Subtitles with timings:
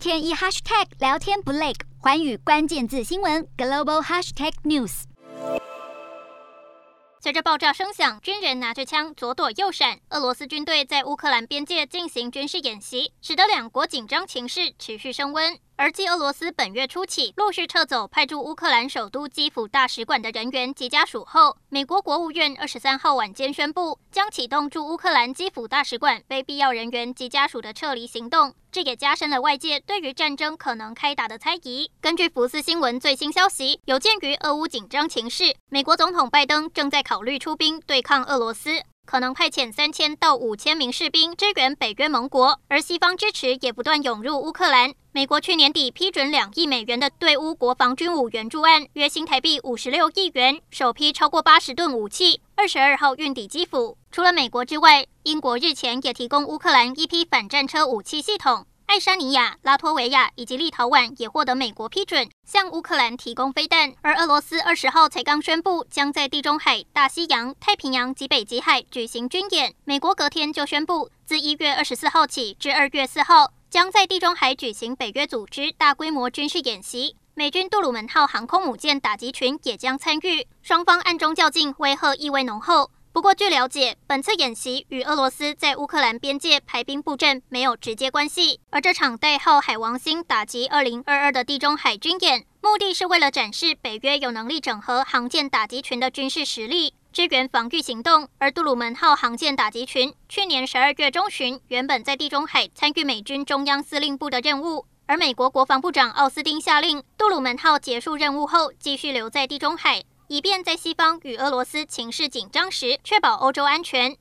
[0.00, 5.02] 天一 hashtag 聊天不累，寰宇关键字新闻 global hashtag news。
[7.20, 10.00] 随着爆炸声响，军人拿着枪左躲右闪。
[10.08, 15.58] 俄罗斯军队在乌克兰边界进行军事演习，使得两国紧张情势持续升温。
[15.80, 28.54] 而继俄罗斯本月初起陆续撤走派驻乌克兰首都基辅大使馆的人员及家属后，美国国务院二十三号晚间宣布，将启动驻乌克兰基辅大使馆非必要人员及家属的撤离行动。
[28.70, 31.90] 这也加深了外界对于战争可能开打的猜疑。
[32.02, 38.82] 根据福斯新闻最新消息，有鉴于俄乌紧张情势，美国总统拜登正在考虑出兵对抗俄罗斯。
[39.10, 44.94] 可能派遣三千到五千名士兵支援北约盟国，而西方支持也不断涌入乌克兰。
[45.10, 53.98] 美国去年底批准两亿美元的对乌国防军武援助案，约新台币五十六亿元，首批超过八十吨武器，二十二号运抵基辅。
[54.12, 58.64] 除了美国之外，英国日前也提供乌克兰一批反战车武器系统。
[58.90, 63.94] 爱沙尼亚、拉脱维亚以及立陶宛也获得美国批准，向乌克兰提供飞弹。
[64.02, 69.72] 而俄罗斯二十号才刚宣布，将在地中海、大西洋、太平洋及北极海举行军演。
[69.84, 77.14] 美国隔天就宣布，自一月二十四号起至二月四号，将在地中海举行北约组织大规模军事演习。
[77.34, 82.90] 美军杜鲁门号航空母舰打击群也将参与，双方暗中较劲，威吓意味浓厚。
[83.20, 88.60] 不过，据了解，本次演习与俄罗斯在乌克兰边界排兵布阵没有直接关系。
[88.70, 98.26] 而这场代号“海王星”打击二零二二的地中海军演，目的是为了展示北约有能力整合航舰打击群的军事实力，支援防御行动。
[98.38, 110.04] 而杜鲁门号航舰打击群去年十二月中旬原本在地中海参与美军中央司令部的任务，而美国国防部长奥斯汀下令杜鲁门号结束任务后继续留在地中海。
[110.30, 114.16] 以便在西方与俄罗斯情势紧张时，确保欧洲安全。